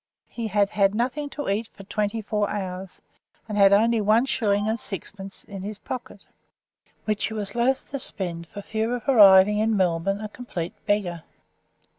He 0.29 0.47
had 0.47 0.69
had 0.71 0.95
nothing 0.95 1.29
to 1.29 1.47
eat 1.47 1.69
for 1.75 1.83
twenty 1.83 2.23
four 2.23 2.49
hours, 2.49 3.01
and 3.47 3.55
had 3.55 3.71
only 3.71 4.01
one 4.01 4.25
shilling 4.25 4.67
and 4.67 4.79
sixpence 4.79 5.43
in 5.43 5.61
his 5.61 5.77
pocket, 5.77 6.25
which 7.05 7.25
he 7.25 7.35
was 7.35 7.53
loath 7.53 7.91
to 7.91 7.99
spend 7.99 8.47
for 8.47 8.63
fear 8.63 8.95
of 8.95 9.07
arriving 9.07 9.59
in 9.59 9.77
Melbourne 9.77 10.19
a 10.21 10.27
complete 10.27 10.73
beggar. 10.87 11.21